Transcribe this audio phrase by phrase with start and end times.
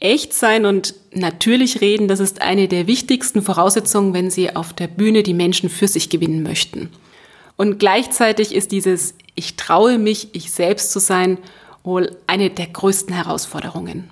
[0.00, 4.86] Echt sein und natürlich reden, das ist eine der wichtigsten Voraussetzungen, wenn Sie auf der
[4.86, 6.90] Bühne die Menschen für sich gewinnen möchten.
[7.56, 11.38] Und gleichzeitig ist dieses Ich traue mich, ich selbst zu sein,
[11.82, 14.08] wohl eine der größten Herausforderungen.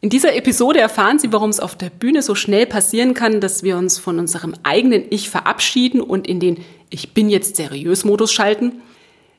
[0.00, 3.62] In dieser Episode erfahren Sie, warum es auf der Bühne so schnell passieren kann, dass
[3.62, 8.32] wir uns von unserem eigenen Ich verabschieden und in den Ich bin jetzt seriös Modus
[8.32, 8.80] schalten.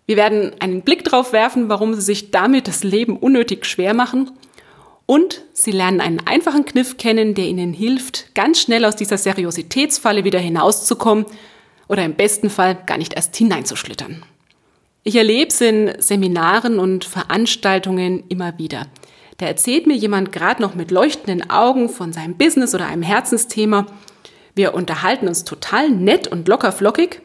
[0.06, 4.30] Wir werden einen Blick darauf werfen, warum Sie sich damit das Leben unnötig schwer machen
[5.12, 10.24] und Sie lernen einen einfachen Kniff kennen, der Ihnen hilft, ganz schnell aus dieser Seriositätsfalle
[10.24, 11.26] wieder hinauszukommen
[11.90, 14.24] oder im besten Fall gar nicht erst hineinzuschlittern.
[15.04, 18.88] Ich erlebe es in Seminaren und Veranstaltungen immer wieder.
[19.36, 23.88] Da erzählt mir jemand gerade noch mit leuchtenden Augen von seinem Business oder einem Herzensthema.
[24.56, 27.22] Wir unterhalten uns total nett und locker flockig,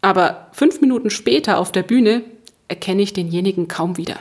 [0.00, 2.24] aber fünf Minuten später auf der Bühne
[2.66, 4.18] erkenne ich denjenigen kaum wieder.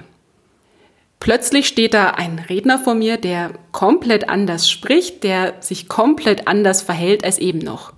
[1.20, 6.82] Plötzlich steht da ein Redner vor mir, der komplett anders spricht, der sich komplett anders
[6.82, 7.94] verhält als eben noch.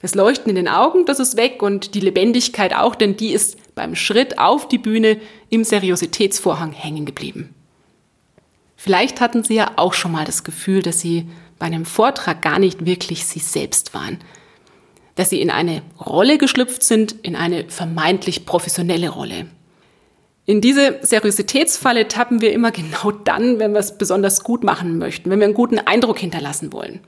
[0.00, 3.74] Das Leuchten in den Augen, das ist weg und die Lebendigkeit auch, denn die ist
[3.74, 7.54] beim Schritt auf die Bühne im Seriositätsvorhang hängen geblieben.
[8.76, 11.28] Vielleicht hatten Sie ja auch schon mal das Gefühl, dass Sie
[11.60, 14.18] bei einem Vortrag gar nicht wirklich Sie selbst waren.
[15.14, 19.46] Dass Sie in eine Rolle geschlüpft sind, in eine vermeintlich professionelle Rolle.
[20.44, 25.30] In diese Seriositätsfalle tappen wir immer genau dann, wenn wir es besonders gut machen möchten,
[25.30, 27.00] wenn wir einen guten Eindruck hinterlassen wollen.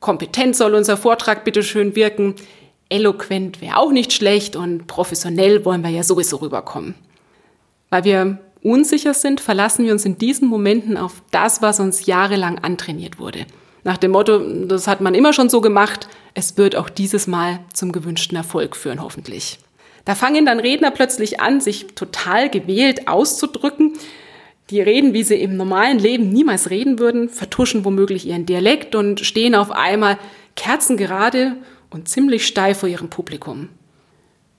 [0.00, 2.34] Kompetent soll unser Vortrag bitte schön wirken,
[2.90, 6.94] eloquent wäre auch nicht schlecht und professionell wollen wir ja sowieso rüberkommen.
[7.88, 12.58] Weil wir unsicher sind, verlassen wir uns in diesen Momenten auf das, was uns jahrelang
[12.58, 13.46] antrainiert wurde.
[13.84, 17.60] Nach dem Motto, das hat man immer schon so gemacht, es wird auch dieses Mal
[17.72, 19.58] zum gewünschten Erfolg führen, hoffentlich.
[20.04, 23.94] Da fangen dann Redner plötzlich an, sich total gewählt auszudrücken.
[24.70, 29.20] Die reden, wie sie im normalen Leben niemals reden würden, vertuschen womöglich ihren Dialekt und
[29.20, 30.18] stehen auf einmal
[30.56, 31.56] kerzengerade
[31.90, 33.68] und ziemlich steif vor ihrem Publikum.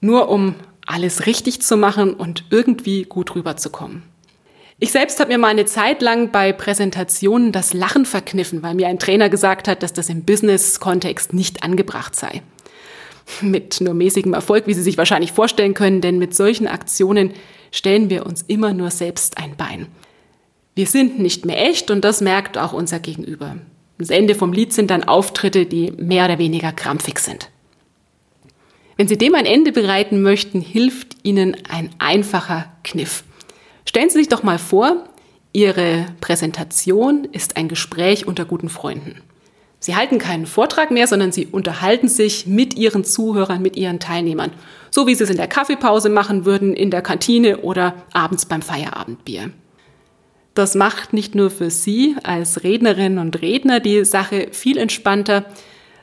[0.02, 0.56] Nur um
[0.86, 4.04] alles richtig zu machen und irgendwie gut rüberzukommen.
[4.80, 8.88] Ich selbst habe mir mal eine Zeit lang bei Präsentationen das Lachen verkniffen, weil mir
[8.88, 12.42] ein Trainer gesagt hat, dass das im Business-Kontext nicht angebracht sei.
[13.42, 17.32] Mit nur mäßigem Erfolg, wie Sie sich wahrscheinlich vorstellen können, denn mit solchen Aktionen
[17.72, 19.88] stellen wir uns immer nur selbst ein Bein.
[20.76, 23.58] Wir sind nicht mehr echt und das merkt auch unser Gegenüber.
[23.98, 27.50] Das Ende vom Lied sind dann Auftritte, die mehr oder weniger krampfig sind.
[28.98, 33.24] Wenn Sie dem ein Ende bereiten möchten, hilft Ihnen ein einfacher Kniff.
[33.86, 35.04] Stellen Sie sich doch mal vor,
[35.52, 39.22] Ihre Präsentation ist ein Gespräch unter guten Freunden.
[39.84, 44.52] Sie halten keinen Vortrag mehr, sondern Sie unterhalten sich mit Ihren Zuhörern, mit Ihren Teilnehmern.
[44.92, 48.62] So wie Sie es in der Kaffeepause machen würden, in der Kantine oder abends beim
[48.62, 49.50] Feierabendbier.
[50.54, 55.44] Das macht nicht nur für Sie als Rednerinnen und Redner die Sache viel entspannter,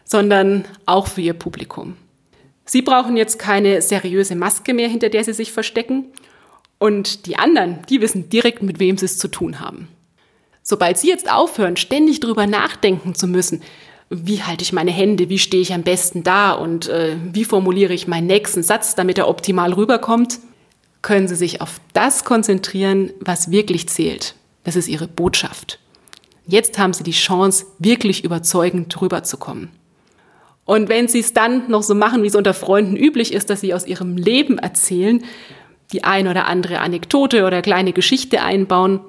[0.04, 1.96] sondern auch für Ihr Publikum.
[2.66, 6.04] Sie brauchen jetzt keine seriöse Maske mehr, hinter der Sie sich verstecken.
[6.78, 9.88] Und die anderen, die wissen direkt, mit wem Sie es zu tun haben.
[10.70, 13.60] Sobald Sie jetzt aufhören, ständig drüber nachdenken zu müssen,
[14.08, 17.92] wie halte ich meine Hände, wie stehe ich am besten da und äh, wie formuliere
[17.92, 20.38] ich meinen nächsten Satz, damit er optimal rüberkommt,
[21.02, 24.36] können Sie sich auf das konzentrieren, was wirklich zählt.
[24.62, 25.80] Das ist Ihre Botschaft.
[26.46, 29.70] Jetzt haben Sie die Chance, wirklich überzeugend rüberzukommen.
[30.66, 33.60] Und wenn Sie es dann noch so machen, wie es unter Freunden üblich ist, dass
[33.60, 35.24] Sie aus Ihrem Leben erzählen,
[35.92, 39.00] die ein oder andere Anekdote oder kleine Geschichte einbauen,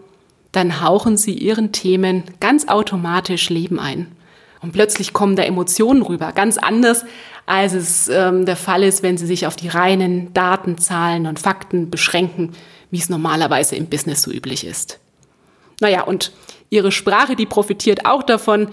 [0.52, 4.12] dann hauchen sie ihren Themen ganz automatisch Leben ein.
[4.62, 7.06] Und plötzlich kommen da Emotionen rüber, ganz anders,
[7.46, 11.40] als es ähm, der Fall ist, wenn sie sich auf die reinen Daten, Zahlen und
[11.40, 12.52] Fakten beschränken,
[12.92, 15.00] wie es normalerweise im Business so üblich ist.
[15.80, 16.32] Naja, und
[16.70, 18.68] ihre Sprache, die profitiert auch davon,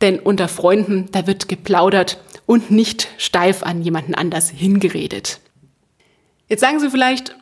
[0.00, 5.40] denn unter Freunden, da wird geplaudert und nicht steif an jemanden anders hingeredet.
[6.48, 7.36] Jetzt sagen Sie vielleicht,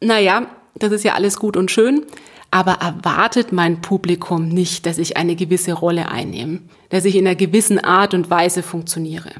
[0.00, 2.04] naja, das ist ja alles gut und schön,
[2.52, 6.60] aber erwartet mein Publikum nicht, dass ich eine gewisse Rolle einnehme,
[6.90, 9.32] dass ich in einer gewissen Art und Weise funktioniere.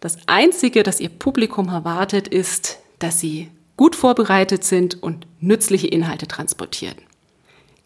[0.00, 6.26] Das Einzige, das Ihr Publikum erwartet, ist, dass Sie gut vorbereitet sind und nützliche Inhalte
[6.26, 6.96] transportieren.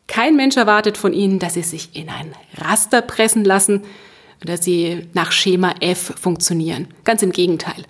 [0.07, 3.83] Kein Mensch erwartet von ihnen, dass sie sich in ein Raster pressen lassen,
[4.41, 6.89] dass sie nach Schema F funktionieren.
[7.05, 7.85] Ganz im Gegenteil.